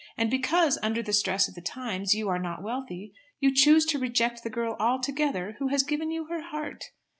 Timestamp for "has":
5.67-5.83